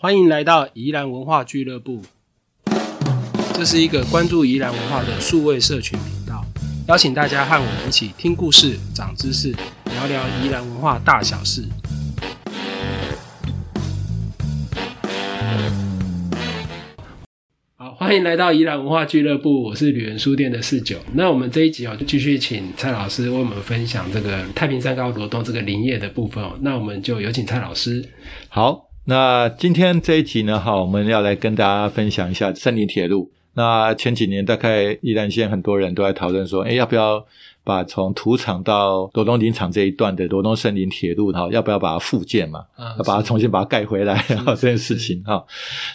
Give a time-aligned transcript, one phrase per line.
[0.00, 2.00] 欢迎来到宜兰文化俱乐部，
[3.52, 6.40] 这是一个关注宜兰文化的数位社群频道，
[6.86, 9.50] 邀请大家和我们一起听故事、长知识，
[9.86, 11.64] 聊聊宜兰文化大小事。
[17.74, 21.00] 好，欢迎来到宜兰文化俱乐部，我是旅人书店的四九。
[21.14, 26.56] 那我们这一集哦，就继续请蔡老师为我们分享这个太平山高罗东这个林业的部分哦。
[26.60, 28.08] 那我们就有请蔡老师。
[28.48, 33.32] 好，那今天这一集呢，哈，我们要来跟大家分享一下森林铁路。
[33.54, 37.24] 那前几年大概宜兰县很多人都在讨论说，哎，要不要
[37.64, 42.58] 把从土场到罗东林场这一段的罗东森林铁路，哈，要不要把它复建嘛？
[42.76, 45.42] 啊要把它重新把它盖回来，哈， 这件事情哈。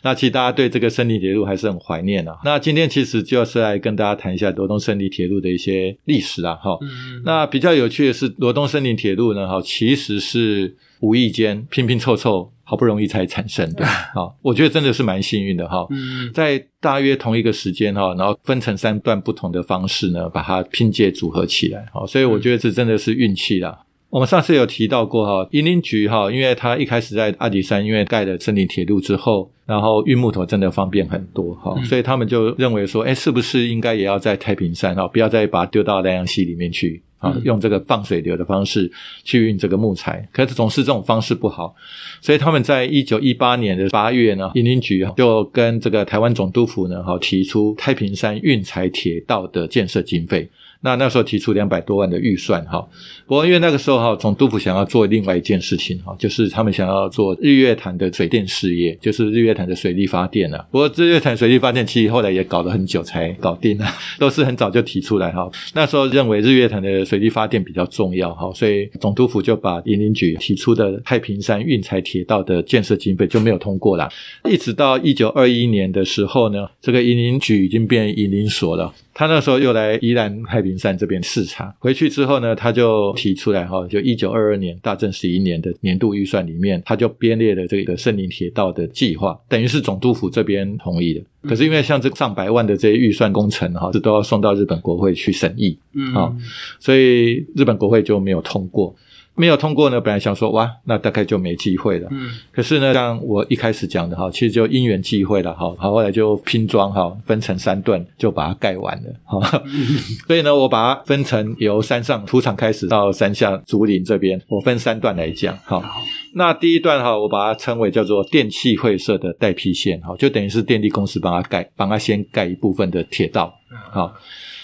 [0.01, 2.35] 那其实大家对这个森林铁路还是很怀念啊。
[2.43, 6.79] 那今天其实就是来跟大家谈一下罗东森林铁路的一些历史啊，哈。
[6.81, 13.85] 嗯，那比较有趣的是，罗东森林铁路呢，哈，其实是无意间拼拼凑凑，好不容易才产生的。
[14.15, 15.85] 好，我觉得真的是蛮幸运的哈。
[15.89, 21.85] 嗯在大约同一个时间哈，然后分成三段不同的方式呢，把它拼接组合起来。
[21.93, 23.79] 好，所以我觉得这真的是运气啦。
[24.13, 31.83] 我们上次有提到过哈，银林局哈，因为它一开始在阿里山因为盖了森林铁路之后，然后运木头真的方便很多哈，嗯。
[31.85, 38.91] 所以他们就认为说，哎，是不是应该也要在太平山哈，不要再把它丢到南洋溪里面去啊嗯，用这个放水流的方式
[39.23, 41.73] 去运这个木材，可是总是这种方式不好，
[42.21, 50.47] 所以他们在一九一八年的八月呢，银林局就跟这个台湾总督府呢，哈提出太平山运材铁道的建设经费。
[50.83, 52.85] 那那时候提出两百多万的预算哈，
[53.25, 60.65] 不过因为那个时候哈，总督府想要做另外一件事情哈，就是他们想要做日月潭的水电事业，就是日月潭的水力发电啊。
[60.71, 63.87] 不过日月潭水力发电其实后来也搞了很久才搞定啊，
[64.19, 65.49] 都是很早就提出来哈。
[65.73, 74.09] 那时候认为日月潭的水力发电比较重要哈，所以总督府就把银林局提出的太平山运材铁道的建设经费就没有通过啦。
[74.43, 78.93] 一直到一九二一年的时候呢，这个银林局已经变银林所了。
[79.15, 91.21] 他那时候又来宜兰太平山这边视察，回去之后呢，他就提出来哈，就一九二二年大正十一年的年度预算里面，他就编列了这个森林铁道的计划，等于是总督府这边同意的。
[91.47, 96.35] 可是因为像这上百万的这些预算工程哈，这都要送到日本国会去审议，嗯啊
[96.79, 98.95] 所以日本国会就没有通过。
[99.35, 102.07] 没有通过呢，本来想说哇，那大概就没机会了。
[102.11, 109.63] 嗯可是呢，像我一开始讲的哈，其实就因缘际会了哈，好，后来就拼装哈，分成三段就把它盖完了哈。
[110.27, 115.79] 所以呢，我把它分成由山上土场开始到山下竹林这边，我分三段来讲哈。
[115.79, 116.01] 好
[116.35, 123.53] 那第一段哈，我把它称为叫做电气会社的带批线哈，就等于是电力公司帮它盖，帮它先盖一部分的铁道。
[123.91, 124.13] 好，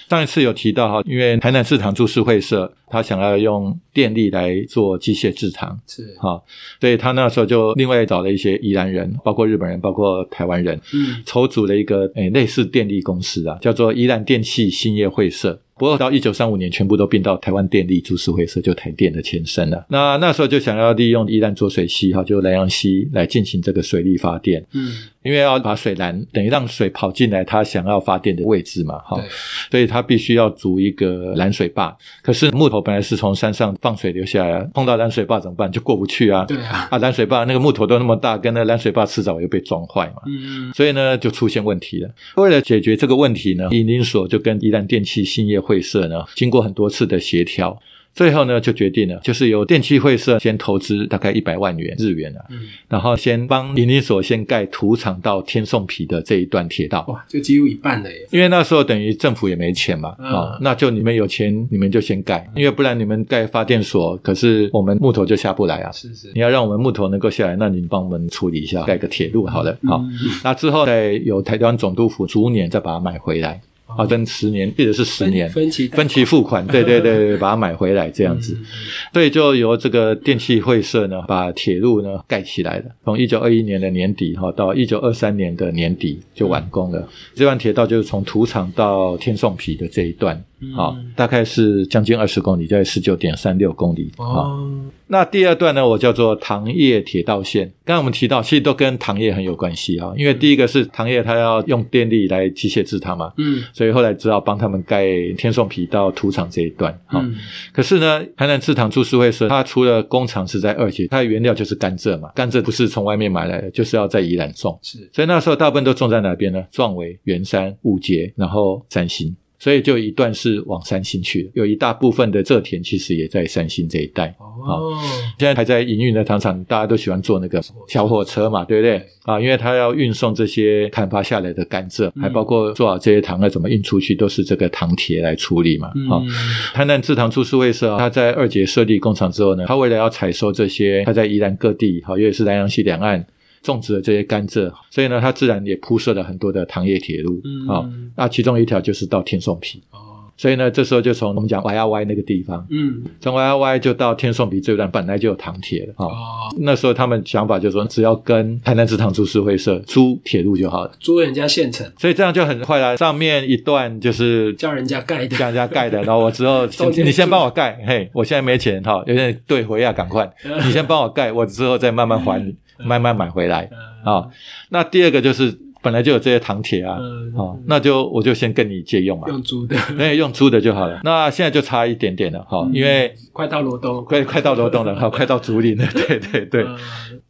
[0.10, 6.42] 上一次有提到哈，因为台南市场株式会社，他想要用电力来做机械制糖，是哈，
[6.82, 15.62] 所以他那时候就另外找了一些宜兰人，包括日本人，包括台湾人，嗯筹组了一个诶类似电力公司啊，叫做宜兰电器兴业会社。
[15.78, 19.86] 不过到一九三五年，全部都并到台湾电力株式会社，就台电的前身了。
[19.88, 24.92] 那那时候就想要利用宜兰浊水溪哈，就南洋溪来进行这个水力发电，嗯
[25.22, 29.22] 因为要把水拦，等于让水跑进来它想要发电的位置嘛，哈。
[29.70, 31.96] 所以它必须要筑一个拦水坝。
[32.22, 35.70] 可是木头本来是从山上放水流下来，碰到拦水坝怎么办？
[35.70, 36.46] 就过不去啊。
[36.46, 40.22] 对啊啊，拦水坝那个木头都那么大，跟那拦水坝迟早又被撞坏嘛。
[40.26, 42.10] 嗯所以呢，就出现问题了。
[42.36, 47.78] 为了解决这个问题呢，宜林所就跟宜兰电气兴业会社呢，经过很多次的协调，
[48.14, 52.60] 最后呢就决定了，就是由电气会社先投资大概一百万元日元啊，嗯
[52.90, 57.06] 然后先帮宜林所先盖土厂到天颂皮的这一段铁道。
[57.08, 58.28] 哇，就几乎一半了耶。
[58.32, 65.92] 因为那时候等于政府也没钱嘛，嗯啊、那就你们有钱，你们就先盖，因为不然你们盖发电所，可是我们木头就下不来啊。
[65.92, 69.78] 是是你要让我们木头能够下来，那你帮我们处理一下，盖个铁路好了。
[69.84, 70.12] 好，嗯
[70.44, 73.62] 那之后再由台湾总督府逐年再把它买回来，
[73.98, 78.54] 啊，等十年，一直是十年，分分期分期付款，对对对对，把它买回来这样子。
[78.60, 78.66] 嗯
[79.12, 82.86] 所以就由这个电气会社呢，把铁路呢盖起来了。
[83.04, 87.10] 从一九二一年的年底哈，到一九二三年的年底就完工了。
[87.34, 94.12] 这段铁道就是从土场到天颂皮的这一段，嗯好、大概是将近二十公里，在十九点三六公里。
[94.18, 94.70] 好、哦，
[95.08, 97.66] 那第二段呢，我叫做糖业铁道线。
[97.86, 105.08] 刚刚我们提到，其实都跟糖业很有关系哈，因为第一个是糖业，它要用电力来机械制糖嘛，嗯所以后来只好帮他们盖
[105.38, 106.94] 天颂皮到土场这一段。
[107.06, 107.36] 好、嗯
[107.72, 114.78] 可是呢，台南制糖株式会社，它除了工厂是在二期，它的原料就是甘蔗嘛，甘蔗不是从外面买来的，就是要在宜兰种。
[114.82, 116.64] 是所以那时候大部分都种在哪边呢？
[116.70, 119.36] 壮围、圆山、五节，然后三星。
[119.60, 124.34] 所以就一段是往三星去的，有一大部分的蔗田其实也在三星这一带。
[124.40, 124.92] 哦，
[125.38, 129.06] 现在还在营运的糖厂，大家都喜欢坐那个小火车嘛，对不对？
[129.24, 135.90] 啊，因为它要运送这些砍伐下来的甘蔗，还包括做好这些糖要怎么运出去，都是这个糖铁来处理嘛。
[136.10, 136.30] 好、嗯
[136.74, 143.26] 台南制糖株式会社，它在二节设立工厂之后呢，它为了要采收这些，它在宜兰各地，好，也是南洋溪两岸
[143.62, 147.42] 种植了这些甘蔗，所以呢，它自然也铺设了很多的糖业铁路。
[147.44, 147.68] 嗯。
[147.68, 150.00] 好、那其中一条就是到天颂皮，哦，
[150.38, 155.94] 所以呢，这时候就从我们讲 Y R Y 那个地方，嗯，从 Y R Y 就到天颂皮这一段本来就有糖铁了。
[155.98, 162.96] 啊、哦，那时候他们想法就是说，只要跟台南制糖株式会社租铁路就好了，租人家现成，所以这样就很快了。
[162.98, 166.66] 上面一段就是叫人家盖的，叫人家盖的，然后我之后
[167.04, 170.32] 你先帮我盖，嘿，我现在没钱哈，有点对回啊，赶快，
[170.66, 173.70] 你先帮我盖，我之后再慢慢还你，慢慢买回来
[174.04, 174.28] 嗯啊。
[174.70, 181.00] 那第二个就是本来就有这些糖铁啊，嗯啊，那就我就先跟你借用嘛，用租的， 那用租的就好了。
[181.04, 186.64] 那现在就差一点点了哈，因为快到罗东，快快到罗东了哈，快到竹林了， 对对对。
[186.64, 186.78] 嗯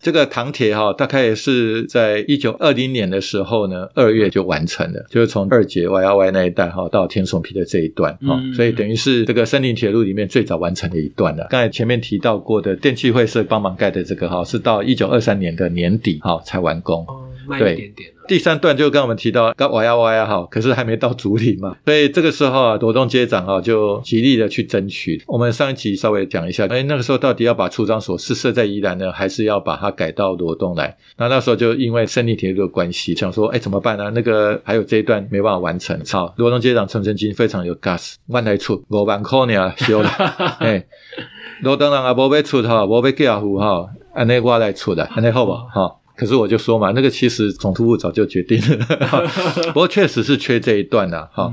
[0.02, 11.46] 这个糖铁哈，大概也是在一九二零年的时候呢，二月就完成了，就是从二节 Y R Y 那一带哈到天松皮的这一段哈，嗯所以等于是这个森林铁路里面最早完成的一段了。
[11.50, 17.04] 刚才前面提到过的电气会社帮忙盖的这个哈，是到一九二三年的年底哈才完工。
[17.10, 25.20] 哦，慢对一点点，第三段就跟我们提到，刚 Y R Y 哈，可是还没到竹林嘛，所以这个时候啊，罗东街长啊就极力的去争取。
[25.26, 30.96] 我们上一集稍微讲一下，哎，那个时候到底要把出张所是设在宜兰呢，还是要把它改到罗东来？
[31.18, 34.12] 那那时候就因为胜利铁路的关系，想说，哎，怎么办呢？
[34.14, 36.00] 那个还有这一段没办法完成。
[36.12, 40.10] 好，罗东街长陈澄金非常有 gas，万来出五万块呢修了，
[40.62, 40.86] 哎，
[41.64, 45.66] 罗东人啊无要出哈，无要寄付哈，安尼我来出的，安尼好不好？
[45.74, 45.96] 哈。
[46.20, 48.86] 可是我就说嘛，那个其实总督部早就决定了，
[49.72, 51.50] 不过确实是缺这一段的哈，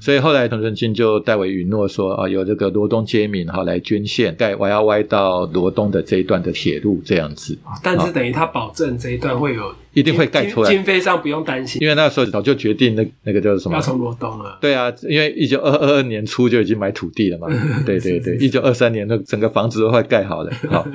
[0.00, 10.68] 所以后来陈春金就代为允诺说啊，有这个罗东街民哈来捐献盖 Y R Y 到罗东的这一段的铁路这样子，但是等于他保证这一段会有一定会盖出来。
[10.68, 13.74] 经经费上不用担心，因为那时候早就决定那那个叫什么？
[13.76, 13.80] 要？
[13.80, 17.48] 从罗东了，对啊，因为一九二二年初就已经买土地了嘛，
[17.84, 20.86] 对对对，一九二三年那整个房子都快盖好了，好，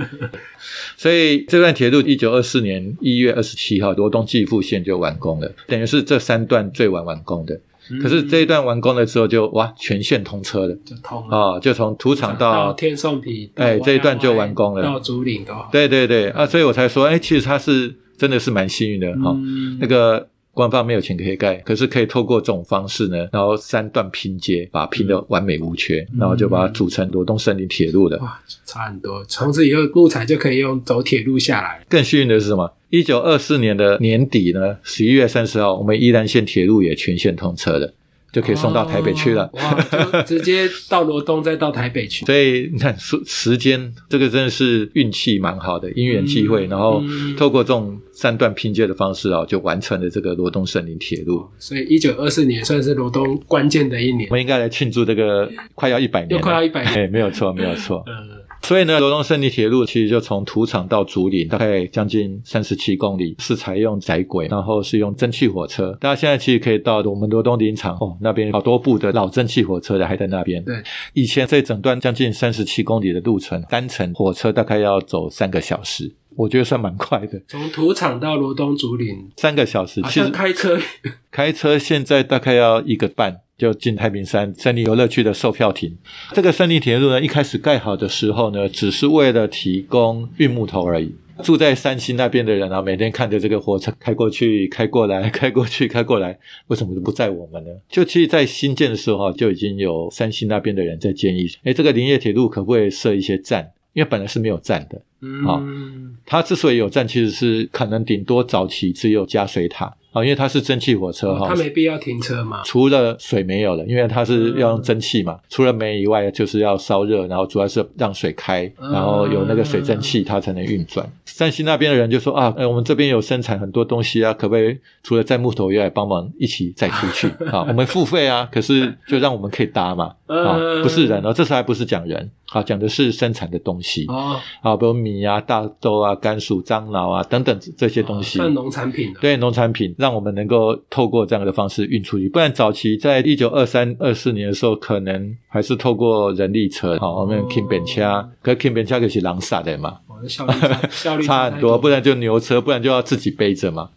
[0.95, 7.59] 所以这段铁路一九二四年一月二十七号罗东继复线就完工了，等于是这三段最晚完工的。
[8.01, 10.75] 可是这一段完工了之后就哇全线通车了。
[10.83, 11.37] 就通了。
[11.37, 14.81] 啊，就从土场到天颂皮，到哎这一段就完工了。
[14.81, 15.69] 到竹岭都好。
[15.71, 16.29] 对对对。
[16.29, 28.17] 啊，所以我才说，哎，其实它是真的是蛮幸运的哈、嗯那个官方没有钱可以盖，可是可以透过这种方式呢，然后三段拼接，把它拼得完美无缺，然后就把它组成罗东森林铁路的。
[28.19, 29.21] 哇，差很多。
[29.25, 31.83] 从此以后，木材就可以用走铁路下来。
[31.89, 32.71] 更幸运的是什么？
[32.89, 37.93] 一九二四年的年底呢，十一月三十号，我们宜兰县铁路也全线通车了，
[38.35, 39.45] 就可以送到台北去了。
[39.53, 42.25] 哦哇，就直接到罗东，再到台北去。
[42.25, 51.47] 所以你看时时间这个真的是运气蛮好的，因缘际会，嗯然后嗯透过这种三段拼接的方式啊，就完成了这个罗东森林铁路。
[51.57, 58.03] 所以一九二四年算是罗东关键的一年我，们应该来庆祝这个快要一百年快要一百年哎，没有错，没有错。
[58.05, 58.34] 嗯，
[58.65, 65.95] 所以呢，罗东胜利铁路其实就从土场到竹林，大概将近三十七公里，是采用窄轨，然后是用蒸汽火车。
[66.01, 70.63] 大家现在其实可以到我们罗东林场哦，那边好多部的老蒸汽火车的还在那边。
[70.63, 70.81] 对，
[71.13, 77.39] 以前这整段将近三十七公里的路程，单程火车大概要走三个小时，我觉得算蛮快的。
[77.47, 80.79] 从土场到罗东竹林，三个小时，好其实像开车
[81.29, 85.97] 开车现在大概要一个半就进太平山森林游乐区的售票亭。
[86.33, 91.13] 这个森林铁路呢，一开始盖好的时候呢，只是为了提供运木头而已。
[91.43, 97.69] 住在山西那边的人啊，每天看着这个火车开过去、开过来、 开过去、开过来，为什么就不载我们呢？
[97.89, 103.69] 就其实，在新建的时候啊，就已经有山西那边的人在建议，哎，这个林业铁路可不可以设一些站？
[103.91, 105.01] 因为本来是没有站的，
[105.45, 112.61] 好嗯，它之所以有站，其实是可能顶多早期只有加水塔啊，因为它是蒸汽火车哈、它没必要停车嘛。
[112.63, 121.05] 除了水没有了，因为它是要用蒸汽嘛，除了煤以外，就是要烧热，然后主要是让水开，嗯然后有那个水蒸气，它才能运转。
[121.35, 127.65] 山西那边的人就说啊，呃，我们这边有生产很多东西啊，可不可以除了载木头以外，帮忙一起载出去 啊？
[127.67, 138.37] 我们付费啊，可是就让我们可以搭嘛啊，嗯不是人哦，这次还不是讲人啊，讲的是生产的东西哦，啊，比如米啊、大豆啊、甘薯、樟脑啊等等这些东西。
[138.37, 139.19] 算农产品了。
[139.19, 142.29] 对农产品，让我们能够透过这样的方式运出去。
[142.29, 153.89] 不然早期在一九二三、二四年的时候，可能还是透过人力车，好、我们 King 本车，可 King 本车可是狼撒的嘛，哦，效率差 效率差很多，不然就牛车，不然就要自己背着嘛。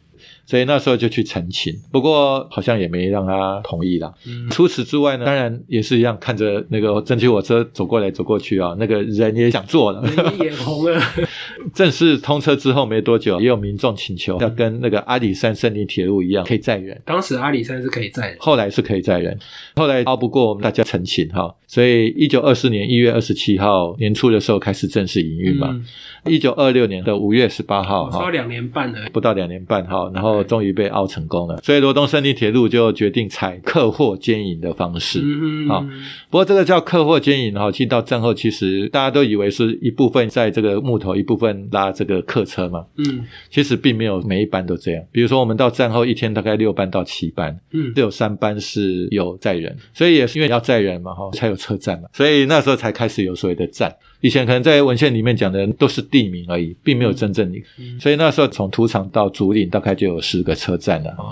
[0.46, 4.10] 所以那时候就去澄清，不过好像也没让他同意啦。
[4.26, 10.02] 嗯除此之外呢，当然也是一样，看着那个蒸汽火车走过来走过去啊，那个人也想坐了。
[10.02, 10.98] 你眼红了，
[11.74, 17.00] 正式通车之后没多久，也有民众请求要跟那个阿里山森林铁路一样，可以载人。
[17.04, 19.38] 当时阿里山是可以载人，后来是可以载人，
[19.76, 25.68] 后来熬不过我们大家陈情哈，所以一九二四年一月二十七号年初的时候开始正式营运嘛。
[25.70, 25.84] 嗯
[26.24, 28.98] 一九二六年的五月十八号哈，超两年半了。
[29.12, 35.20] 不到两年半哈，然后终于被凹成功了，所以罗东森林铁路就决定采客货兼营的方式。
[35.22, 35.80] 嗯好
[36.28, 45.04] 不过这个叫客货兼营哈，其实到战后其实大家都以为是一部分在这个木头，一部分拉这个客车嘛，嗯其实并没有每一班都这样。
[45.12, 53.94] 比如说我们到战后一天大概六班到七班，嗯只有三班是有载人，所以也是因为要载人嘛，哈，才有车站嘛，所以那时候才开始有所谓的站。
[54.20, 57.58] 以前可能在文献里面讲的都是地名而已，并没有真正的。
[57.78, 61.30] 嗯所以那时候从土场到竹林大概就有十个车站了，哦，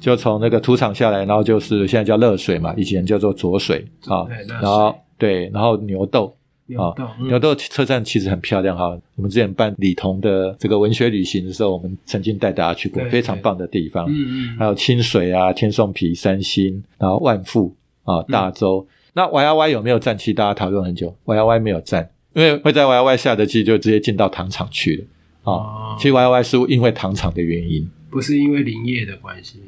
[0.00, 4.26] 就从那个土场下来，然后就是现在叫热水嘛，以前叫做浊水啊
[4.60, 6.34] 然后对，然后牛豆。
[6.68, 8.96] 牛豆，嗯牛豆车站其实很漂亮哈。
[9.16, 14.06] 我们之前办李彤的这个文学旅行的时候，我们曾经带大家去过，非常棒的地方。
[14.08, 18.86] 嗯嗯，还有清水啊、天颂皮、三星，然后万富啊、大洲。
[19.14, 20.16] 那 Y R Y 有没有站？
[20.16, 25.52] 其实大家讨论很久，Y R Y 没有站，因为会在 Y R Y 下的机就直接进到糖厂去了啊。
[25.52, 27.88] 哦其实 Y R Y 是因为糖厂的原因。
[28.10, 29.60] 不是因为林业的关系，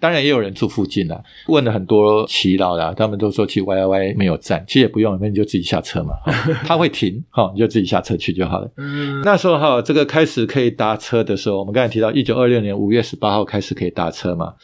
[0.00, 6.32] 当然也有人住附近啦，问了很多耆老啦，他们都说其实 Y Y Y 没有站，其实也不用，那你就自己下车嘛，哈
[6.64, 8.70] 他会停，哈，你就自己下车去就好了。
[8.76, 14.54] 嗯那时候哈，这个开始可以搭车的时候，我们刚才提到一九二六年五月十八号开始可以搭车嘛，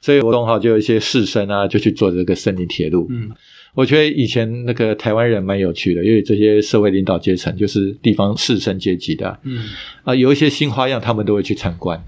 [0.00, 3.06] 所以活动哈就有一些士绅啊，就去坐这个森林铁路。
[3.10, 3.30] 嗯
[3.74, 9.64] 我觉得以前那个台湾人蛮有趣的，因为这些社会领导阶层就是地方士绅阶级的啊、嗯
[10.04, 12.00] 啊有一些新花样，他们都会去参观。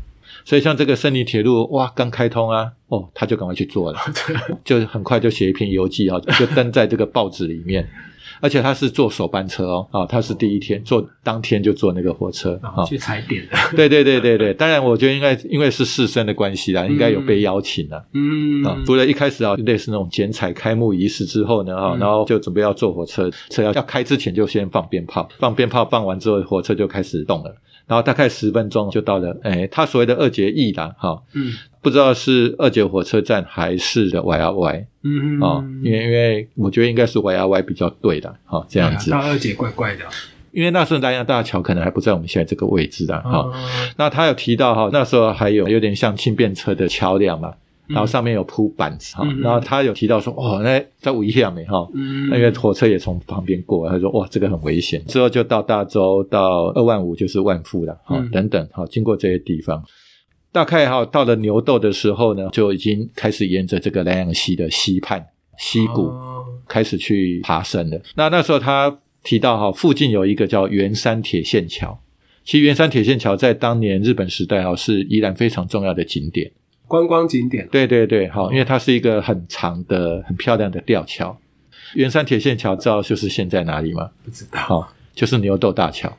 [0.47, 3.99] 所以像这个胜利铁路，哇，刚开通啊，哦，他就赶快去做了，
[4.65, 7.85] 就很快就写一篇游记啊，就登在这个报纸里面。
[8.41, 12.85] 而且他是坐首班车哦，啊，他是第一天坐，当天就坐那个火车啊。
[12.85, 18.05] 去踩点的，对对对对对，当然我觉得应该因为是士绅的关系啦，应该有被邀请啦。
[18.13, 18.63] 嗯。
[18.65, 21.99] 啊，除了一开始啊，类似那种剪彩开幕仪式之后呢，哈、嗯。
[21.99, 27.55] 然后就准备要坐火车，车要要开之前就先放鞭炮，放鞭炮放完之后，火车就开始动了，
[27.87, 31.53] 然后大概十分钟就到了，哎，他所谓的二节义啦，哈、嗯
[31.87, 40.03] 不知道是二姐火车站还是的 Y R Y 嗯啊、因为因为我觉得应该是 Y R Y 比较对的，哈、这样子，大二姐怪怪的，
[40.51, 43.55] 因为那时候南洋大桥可能还不在我们现在这个位置的，哈、哦。
[43.97, 47.55] 那他有提到哈，那时候还有有点像轻便车的桥梁嘛，
[47.87, 52.29] 然后上面有铺板子哈、嗯然后他有提到说，哦，那在危险没哈，嗯。
[52.29, 55.01] 那个火车也从旁边过，他说哇，这个很危险。
[55.07, 58.29] 之后就到大洲，到二万五就是万富了，哈、嗯。
[58.33, 59.85] 等等，哈，经过这些地方。
[60.57, 65.23] 大概哈到了牛斗的时候呢，就已经开始沿着这个南洋溪的溪畔
[65.59, 68.01] 溪谷、哦开始去爬升了。
[68.15, 72.01] 那那时候他提到哈，附近有一个叫圆山铁线桥。
[72.43, 76.51] 其实圆山铁线桥在当年日本时代哈是依然非常重要的景点。
[76.89, 81.39] 观光景点，对对对，好，因为它是一个很长的、很漂亮的吊桥。
[81.95, 84.11] 圆山铁线桥知道就是现在哪里吗？
[84.25, 86.17] 不知道好，就是牛斗大桥。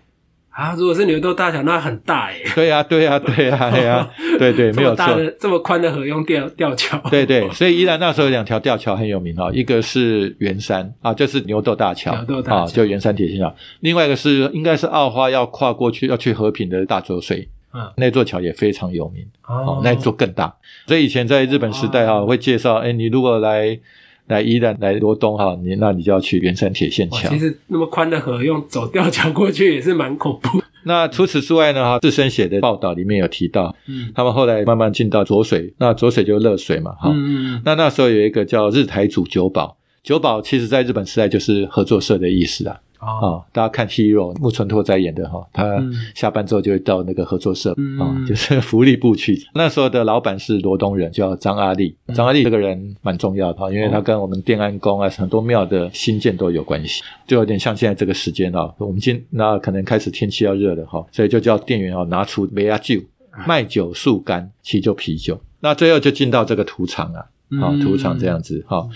[0.58, 0.76] 啊。
[0.78, 4.10] 如果是牛豆大桥，那很大哎，对呀、对呀、对呀、对 呀、
[4.40, 5.16] 对对，没有错这么大。
[5.16, 13.48] 的这么宽的河用吊吊桥，对对， 所以依然那时候有两条吊桥很有名哈，一个是圆山啊，就是牛豆大桥，牛斗大桥啊，就圆山铁线桥；
[13.82, 20.56] 另外一个是应该是澳花要跨过去要去和平的大浊水，嗯那座桥也非常有名哦哦，那座更大。
[20.88, 23.80] 所以以前在日本时代哈，哦会介绍，哎，你如果来
[24.28, 27.40] 来宜兰来罗东哈，你那你就要去圆山铁线桥其。
[27.40, 30.62] 实那么宽的河用走吊桥过去也是蛮恐怖。
[30.84, 42.80] 那除此之外呢，哈，自身写的报道里面有提到，嗯他们后来慢慢进到浊水，那浊水就是热水嘛，哈、嗯那那时候有一个叫日台组九保，九保其实在日本时代就是合作社的意思啊。
[43.00, 49.38] 啊、哦大家看《Hero》木村拓哉演的哈，他嗯下班之后就会到那个合作社啊、嗯就是 福利部去。
[49.54, 51.96] 那时候的老板是罗东人，叫张阿力。
[52.08, 58.74] 嗯张阿力这个人蛮重要的哈，因为哦他跟我们电安宫啊很多庙的新建都有关系，就有点像现在这个时间啊。
[58.78, 63.00] 我们今那可能开始天气要热了哈，所以就叫店员哦拿出梅亚酒
[63.46, 65.40] 卖酒速干，其实就啤酒。
[65.60, 67.26] 那最后就进到这个土场啊。
[67.60, 68.88] 好、哦土场这样子哈、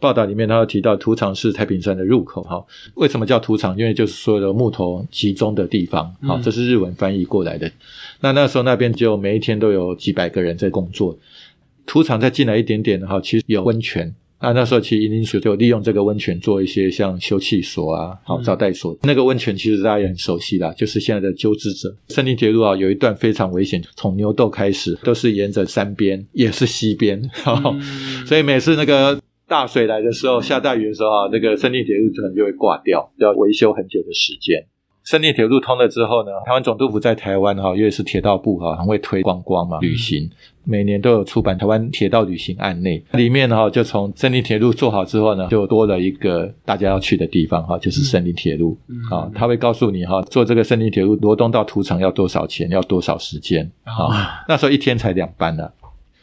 [0.00, 2.64] 报道里面他有提到土场是太平山的入口哈、
[2.94, 3.76] 为什么叫土场？
[3.78, 7.70] 因为就是所有的木头集中的地方，好、嗯这是日文翻译过来的。
[8.20, 11.16] 那那时候那边就每一天都有几百个人在工作。
[11.86, 18.98] 土场再进来一点点哈，其实有温泉啊，那时候其实银林水就利用这个温泉做一些像休憩所啊、好嗯招待所。
[19.02, 21.94] 那个温泉其实大家也很熟悉啦，就是现在的鸠之者。
[22.08, 27.80] 森林铁路啊，有一段非常危险，从牛斗开始都是沿着山边，也是溪边， 嗯
[28.26, 34.64] 所以每次那个大水来的时候，下大雨的时候啊，那个森林铁路可能就会挂掉，要维修很久的时间。
[35.02, 40.30] 森林铁路通了之后呢，台湾总督府在台湾哈，因为是铁道部哈，很会推观光嘛，旅行，
[40.62, 48.76] 每年都有出版台湾铁道旅行案内，里面哈就从森林铁路做好之后呢，就多了一个大家要去的地方哈，就是森林铁路。
[48.88, 49.00] 嗯。
[49.10, 55.68] 啊，他会告诉你哈，坐这个森林铁路罗东到土城要多少钱，要多少时间啊，那时候一天才两班呢、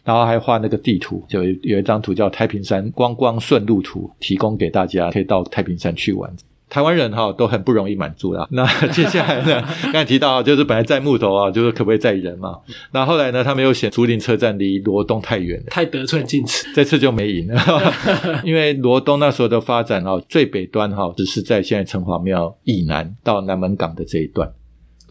[0.06, 6.34] 然后还画那个地图，就有有一张图叫太平山观光顺路图，提供给大家，可以到太平山去玩。
[6.70, 8.48] 台湾人哈都很不容易满足啦。
[8.52, 12.58] 那接下来呢， 刚才提到就是本来载木头啊，就是可不可以载人嘛？
[12.92, 15.66] 那后来呢，他们又嫌竹林车站离罗东太远了。
[15.70, 16.68] 太得寸进尺。
[16.76, 17.62] 这次就没赢了，
[18.44, 24.52] 因为罗东那时候的发展哦，最北端哈只是在现在城隍庙以南到南门港的这一段。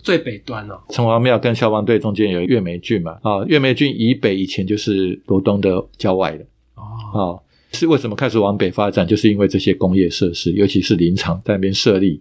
[0.02, 6.44] 最北端哦，城隍庙跟消防队中间有月梅郡嘛，啊，月梅郡以北以前就是罗东的郊外了。
[6.76, 6.82] 哦，
[7.18, 7.42] 哦，
[7.76, 9.06] 是为什么开始往北发展？
[9.06, 12.20] 就是因为这些工业设施，尤其是林场在那边设立。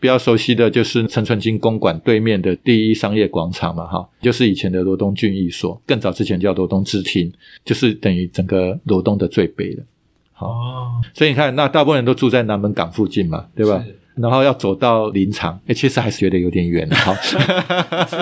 [0.00, 7.32] 比较熟悉的就是陈春金公馆对面的第一商业广场嘛，哈，就是以前的罗东郡役所，更早之前叫罗东支厅，
[7.64, 9.84] 就是等于整个罗东的最北了。
[10.32, 13.84] 好，哦，所以你看，那大部分人都住在南门港附近嘛，对吧？
[14.14, 14.22] 是？
[14.22, 16.88] 然后要走到林场，哎，其实还是觉得有点远。
[16.90, 17.36] 好，是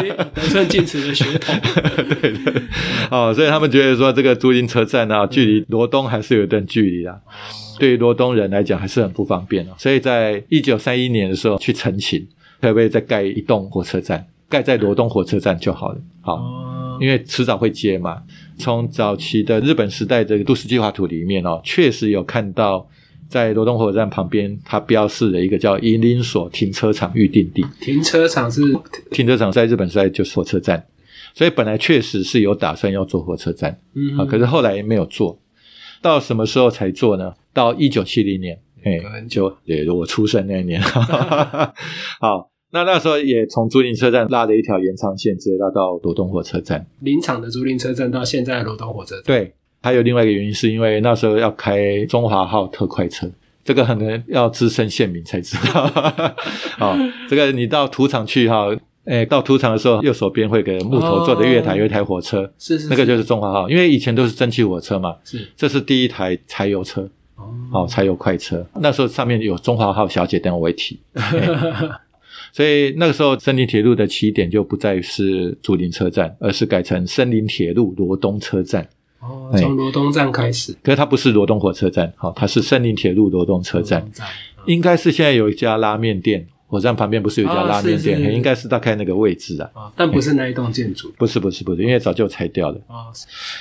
[0.06, 1.54] 有得寸进尺的血统。
[2.20, 2.62] 对对，
[3.11, 7.20] 哦，所以他们觉得说这个竹林车站啊，距离罗东还是有一段距离啦。
[7.78, 9.70] 对于罗东人来讲还是很不方便哦。
[9.78, 12.26] 所以在一九三一年的时候去陈情，
[12.61, 15.99] 可不可以再盖一栋火车站，盖在罗东火车站就好了。
[16.20, 18.23] 好，哦，因为迟早会接嘛。
[18.59, 22.87] 从早期的日本时代这个都市计划图里面哦，确实有看到
[23.30, 27.64] 在罗东火车站旁边，它标示了一个叫银林所停车场预定地。
[27.80, 28.60] 停车场是
[29.10, 30.84] 停车场在日本时代就是火车站，
[31.32, 35.38] 所以本来确实是有打算要做火车站嗯啊，可是后来没有做。
[36.02, 37.32] 到什么时候才做呢？
[37.52, 40.80] 到一九七零年，哎就对我出生那一年。
[42.18, 46.87] 好，那那时候也从竹林车站拉了一条延长线，直接拉到罗东火车站。
[47.00, 49.25] 林场的竹林车站到现在的罗东火车站。
[49.26, 53.30] 对，还有另外一个原因，是因为那时候要开中华号特快车，
[53.64, 55.82] 这个可能要资深县民才知道。
[56.78, 56.97] 啊、
[57.28, 58.69] 这个你到土场去哈，
[59.04, 71.00] 诶，到土场的时候，右手边会有个木头做的月台，哦有一台火车，是是，那个就是中华号，因为以前都是蒸汽火车嘛，是这是第一台柴油车，哦哦，柴油快车，那时候上面有中华号小姐，等我一提。
[71.14, 71.40] 嘿
[72.52, 78.88] 所以那个时候，森林铁路的起点就不再是竹林车站，而是改成森林铁路罗东车站。
[79.59, 84.09] 从罗东站开始，可是它不是罗东火车站，好、它是森林铁路罗东车站
[84.67, 89.71] 应该是现在有一家拉面店，火车站旁边不是有一家啊拉面店，是是应该是大概那个位置啊。
[89.75, 92.76] 啊，但不是那一栋建筑不是不是不是，因为早就拆掉了。
[92.89, 93.06] 哦，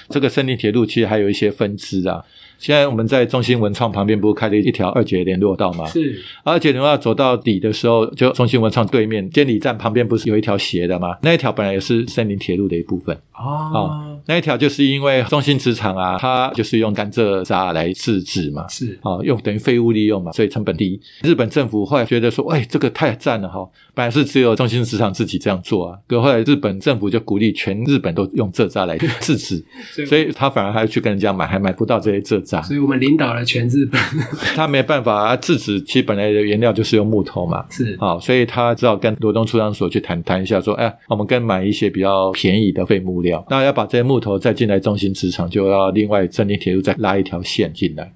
[0.09, 2.23] 这个森林铁路其实还有一些分支啊。
[2.57, 5.85] 现在我们在中心文创旁边不是开了一条二节联络道吗？
[5.85, 11.17] 是二节联络道走到底的时候，就中心文创对面监理站旁边不是有一条斜的吗？
[11.21, 13.17] 那一条本来也是森林铁路的一部分。
[13.33, 21.01] 哦，那一条就是因为中心职场啊，它就是用甘蔗渣来制纸嘛，是哦，用等于废物利用嘛，所以成本低。
[21.23, 29.65] 日本政府后来觉得说，哎，这个太赞了哈、本来是只有中心市场自己这样做啊，可后来日本政府就鼓励全日本都用蔗渣来制纸，
[30.05, 32.61] 所以他反而还要去跟人家买，还买不到这些蔗渣。
[32.61, 33.99] 所以我们领导了全日本，
[34.55, 37.65] 他没办法啊，制纸其实本来的原料就是用木头嘛。
[37.71, 48.11] 是好、所以他只好跟罗东出厂所去谈谈一下，说，哎，我们跟买一些比较便宜的废木料，那要把这些木头再进来中心职场，就要另外森林铁路再拉一条线进来，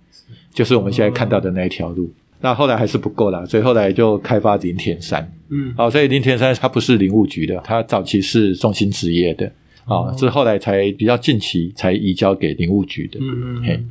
[0.53, 2.11] 就是我们现在看到的那一条路。
[2.41, 5.31] 那后来还是不够啦，所以后来就开发林田山。
[5.49, 9.45] 嗯好、所以林田山它不是林务局的，它早期是中心职业的。
[9.85, 13.19] 啊、哦这后来才比较近期才移交给林务局的。
[13.19, 13.83] 嘿嗯嗯嘿，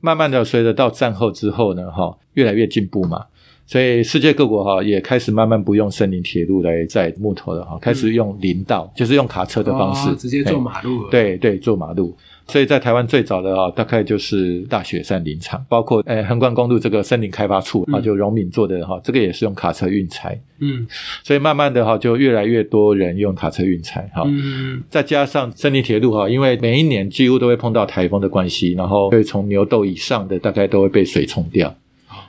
[0.00, 3.26] 慢慢的，随着到战后之后呢，哈，越来越进步嘛，
[3.68, 12.16] 所以世界各国哈也开始慢慢不用森林铁路来载木头了哈，开始用林道，就是用卡车的方式，哦直接坐马路了，对对，坐马路。
[12.46, 20.40] 所以在台湾最早的啊，大概就是大雪山林场，包括诶横贯公路这个森林开发处啊，嗯就荣敏做的哈，这个也是用卡车运材。
[20.60, 20.86] 嗯
[21.22, 24.22] 所以慢慢的哈，就越来越多人用卡车运材哈。
[24.24, 31.76] 嗯再加上森林铁路哈，因为每一年几乎都会碰到台风的关系，然后会从牛斗以上的大概都会被水冲掉。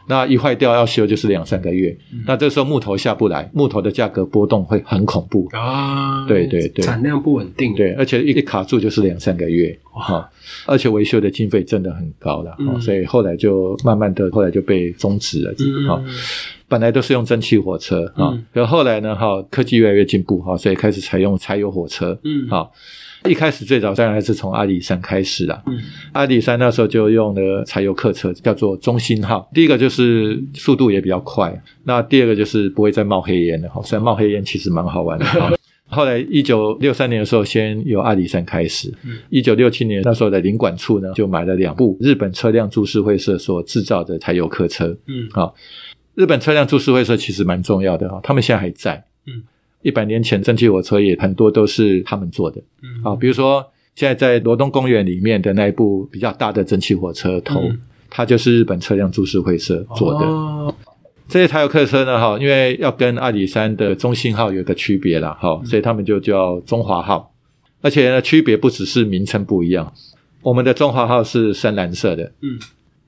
[0.08, 1.96] 那一坏掉要修就是两三个月。
[2.26, 5.48] 那这时候木头下不来，木头的价格波动会很恐怖。
[5.52, 10.30] 啊，对对对产量不稳定，对，而且一一卡住就是两三个月，哈，
[10.66, 15.54] 而且维修的经费真的很高了，所以后来就慢慢的，后来就被终止了，
[16.68, 22.72] 本来都是用蒸汽火车啊嗯，然后后来呢，哈，科技越来越进步哈，所以开始采用柴油火车，嗯好。
[23.26, 25.62] 一开始最早当然还是从阿里山开始啦。
[25.68, 25.80] 嗯
[26.14, 29.50] 阿里山那时候就用了柴油客车，叫做中兴号。
[29.54, 33.82] 第一个就是速度也比较快，那第二个就是不会再冒黑烟了哈。
[33.84, 35.52] 虽然冒黑烟其实蛮好玩的哈。
[35.92, 39.18] 后来一九六三年的时候，先由阿里山开始嗯。
[39.30, 44.96] 一九六七年那时候的领管处呢，就买了两部日本车辆株式会社所制造的柴油客车。
[45.08, 45.56] 嗯好，
[46.14, 49.04] 日本车辆株式会社其实蛮重要的哈，他们现在还在。
[49.26, 49.42] 嗯，
[49.82, 52.62] 一百年前蒸汽火车也很多都是他们做的。
[52.82, 53.66] 嗯啊，比如说
[53.96, 60.26] 现在在罗东公园里面的那一部比较大的蒸汽火车头，嗯它就是日本车辆株式会社做的。
[60.26, 60.74] 哦
[61.28, 67.32] 这些柴油客车呢，哈，因为要跟阿里山的中信号有个区别了，哈，所以他们就叫中华号，
[67.82, 69.94] 而且呢，区别不只是名称不一样，
[70.42, 72.58] 我们的中华号是深蓝色的，嗯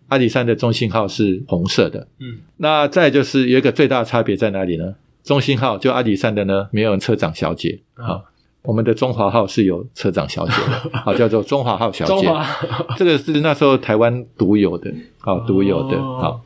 [0.10, 2.08] 阿里山的中信号是红色的。
[2.20, 4.94] 嗯那再就是有一个最大的差别在哪里呢？
[5.24, 8.22] 中信号就阿里山的呢，没有车长小姐啊啊。
[8.64, 12.30] 我们的中华号是有车长小姐的， 好叫做中华号小姐。
[12.96, 16.42] 这个是那时候台湾独有的，好独有的，哦好。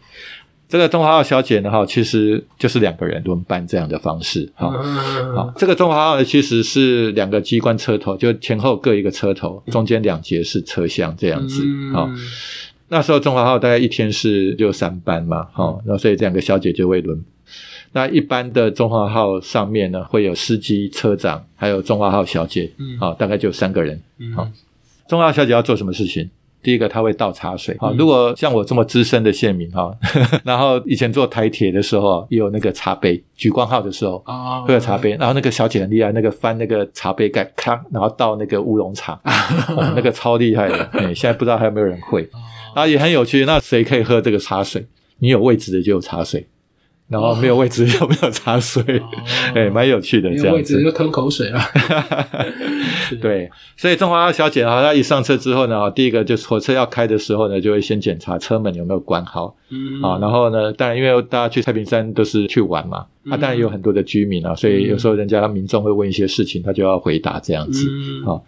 [0.68, 4.74] 这个中华号小姐呢，哈，其实就是两个人轮班这样的方式，哈。
[4.82, 11.64] 嗯好，这个中华号呢，其实是两个机关车头，就前后各一个车头，中间两节是车厢这样子。
[11.66, 12.10] 嗯好，
[12.88, 17.24] 那时候中华号大概一天是就三班嘛，好，那所以这两个小姐就会轮。
[17.96, 23.98] 那一般的中华号上面呢，会有司机、车长，还有中华号小姐，嗯好，大概就三个人。
[24.20, 24.46] 嗯好
[25.08, 26.30] 中华号小姐要做什么事情？
[26.62, 27.74] 第一个，她会倒茶水。
[27.80, 29.96] 好，嗯如果像我这么资深的县民哈，
[30.44, 40.84] 然后以前做台铁的时候，也有那个茶杯，莒光号的时候，啊会有茶杯，然后那个小姐很厉害，那个翻那个茶杯盖，咔，然后倒那个乌龙茶， 哦那个超厉害的。
[40.92, 42.30] 哎，现在不知道还有没有人会，
[42.76, 43.46] 然后也很有趣。
[43.46, 44.86] 那谁可以喝这个茶水？
[45.20, 46.46] 你有位置的就有茶水，
[47.08, 48.84] 然后没有位置又没有茶水。
[49.54, 50.78] 哎，蛮有趣的没有位这样子。
[50.78, 51.60] 置就吞口水 了。
[53.22, 60.18] 对，所以中华小姐啊，她一上车之后呢，第一个就是火车要开的时候呢，就会先检查车门有没有关好嗯啊。
[60.20, 67.88] 然后呢，当然因为大家去太平山都是去玩嘛，啊，当然有很多的居民啊，所以有时候人家民众会问一些事情，他就要回答这样子。
[67.88, 68.44] 嗯好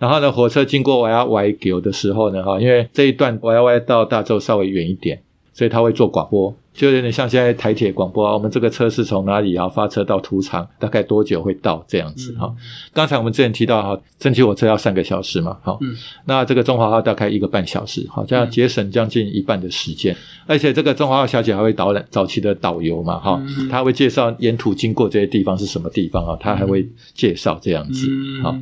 [0.00, 8.32] 然后呢，火车经过 Y Y 九的时候呢，哈，因为这一段 Y Y 到大洲稍微远一点，所以他会做广播，就有点像现在台铁广播啊。
[8.32, 12.54] 我们这个车是从哪里然后发车到土场，大概多久会到这样子哈。
[12.92, 20.16] 刚才我们之前提到哈，蒸汽火车要三个小时嘛，好，嗯那这个中华号大概一个半小时，好，这样节省将近一半的时间。
[20.46, 28.06] 而且这个中华号小姐还会导览早期的导游嘛，哈嗯，她会介绍沿途经过这些地方是什么地方啊，她还会介绍这样子，
[28.42, 28.56] 好。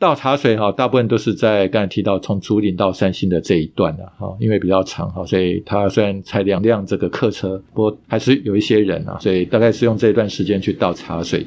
[0.00, 11.46] 倒茶水哈，大部分都是在刚才提到从竹林到三星的这一段的哈，因为比较长哈，所以它虽然才两辆这个客车，不过还是有一些人啊，所以大概是用这一段时间去倒茶水。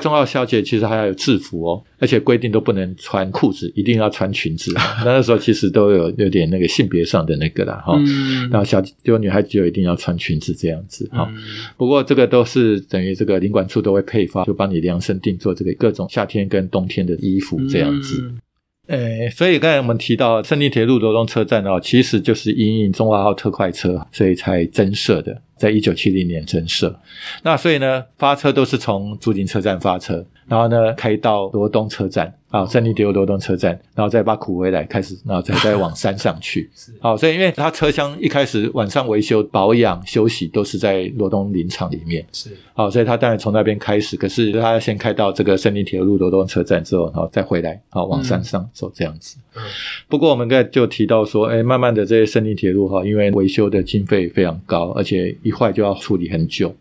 [0.00, 4.72] 中澳小姐其实还要有制服哦，而且规定都不能穿裤子，一定要穿裙子。
[5.04, 7.94] 那 那时候其实都有有点那个性别上的那个啦哈。
[7.98, 11.30] 嗯然后小就女孩子就一定要穿裙子这样子哈。
[11.34, 11.42] 嗯
[11.76, 18.20] 不过这个都是等于这个领馆处都会配发，就帮你量身定做这个各种夏天跟冬天的衣服这样子。
[18.22, 18.38] 嗯
[18.86, 27.00] 诶，所以刚才我们提到胜利铁路罗东车站哦，其实就是因应中华号特快车，所以才增设的，在一九七零年增设。
[27.42, 36.70] 那所以呢，发车都是从竹林车站发车，然后呢开到罗东车站啊，胜利铁路罗东车站，然后再把苦回来开始，然后再再往山上去。
[37.00, 42.24] 好，所以因为它车厢一开始晚上维修、保养、休息都是在罗东林场里面。
[42.32, 49.36] 是好，所以他当然从那边开始，可是他要先开到这个胜利铁路罗东车站之后，然后再回来，好往山上走这样子。
[49.56, 49.62] 嗯
[50.08, 56.74] 不过我们刚才就提到说，哎，慢慢的这些胜利铁路哈，因为维修的经费非常高，而且一坏就要处理很久，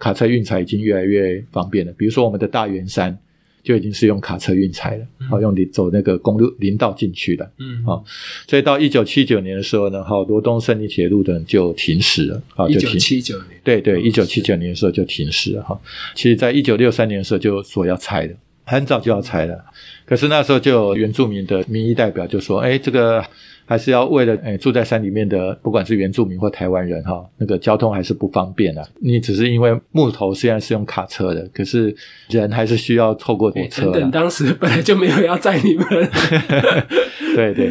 [0.00, 1.92] 卡车运材已经越来越方便了。
[1.96, 3.16] 比如说我们的大圆山
[3.62, 7.48] 就已经是用卡车运材了，好、用你走那个公路林道进去的。
[7.58, 8.02] 嗯好
[8.48, 15.78] 所以到一九七九年的时候呢，哈，罗东胜利铁路的就停驶了，啊，一九就停七九年对对，一九七九年的时候就停驶了哈。
[16.14, 18.34] 其实，在一九六三年的时候就说要拆了，
[18.64, 19.62] 很早就要拆了。
[20.06, 23.22] 可是那时候就有原住民的民意代表就说：“哎，这个
[23.70, 28.82] 还是要为了哎住在山里面的，不管是原住民或台湾人哈，那个交通还是不方便啊。
[29.00, 31.94] 你只是因为木头虽然是用卡车的，可是
[32.30, 33.84] 人还是需要透过火车。
[33.92, 35.86] 等等，当时本来就没有要载你们。
[37.36, 37.70] 对对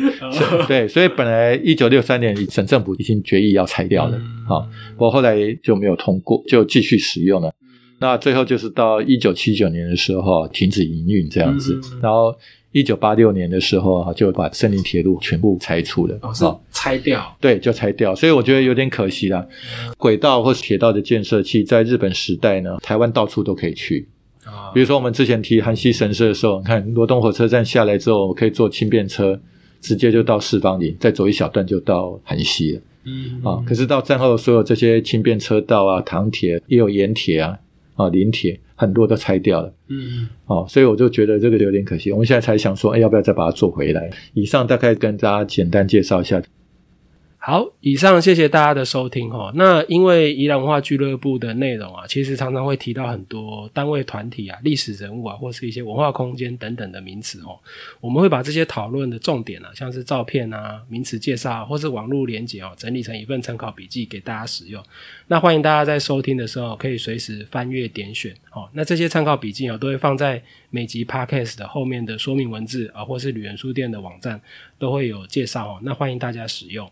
[0.70, 4.16] 对，所以本来一九六三年省政府已经决议要拆掉了
[4.48, 7.52] 啊，不过后来就没有通过，就继续使用了。”
[8.00, 12.34] 那最后就是到一九七九年的时候停止营运这样子，然后
[12.72, 19.46] 一九八六年的时候哈就把森林铁路全部拆除了，哦，拆掉，对，就拆掉，所以我觉得有点可惜啦。
[19.98, 24.08] 轨道或是铁道的建设，其实在日本时代呢，台湾到处都可以去
[24.46, 24.72] 啊。
[24.74, 29.38] 比如说我们之前提韩西神社的时候，你看罗东火车站下来之后，可以坐轻便车，
[29.82, 32.82] 直接就到四方林，再走一小段就到韩西了。
[33.06, 37.58] 嗯啊，可是到战后所有这些轻便车道啊、糖铁也有盐铁啊。
[38.00, 42.14] 啊，临铁很多都拆掉了，嗯，哦，所以我就觉得这个有点可惜。
[42.14, 44.10] 我们现在才想说，哎，要不要再把它做回来？
[44.34, 46.42] 以上大概跟大家简单介绍一下。
[47.42, 49.50] 好，以上谢谢大家的收听哈。
[49.56, 57.58] 那因为宜兰文化俱乐部的内容啊，其实常常会提到很多单位、团体啊、历史人物啊，或是一些文化空间等等的名词哦。
[58.02, 64.84] 我们会把这些讨论的重点啊，像是照片啊、名词介绍或是网络连接哦，整理成一份参考笔记给大家使用。
[65.28, 68.68] 那欢迎大家在收听的时候可以随时翻阅点选哦。
[68.74, 74.42] 那这些参考笔记啊，都会放在每集 podcast 的后面的说明文字啊，或是旅人书店的网站
[74.78, 75.80] 都会有介绍哦。
[75.84, 76.92] 那欢迎大家使用。